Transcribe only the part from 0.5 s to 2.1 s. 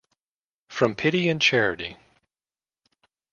From pity and charity!